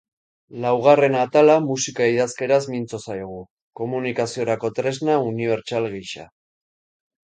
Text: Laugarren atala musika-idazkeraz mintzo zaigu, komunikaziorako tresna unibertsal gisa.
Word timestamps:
Laugarren 0.61 1.17
atala 1.23 1.57
musika-idazkeraz 1.65 2.59
mintzo 2.75 3.01
zaigu, 3.09 3.37
komunikaziorako 3.83 4.73
tresna 4.81 5.19
unibertsal 5.29 5.91
gisa. 5.99 6.27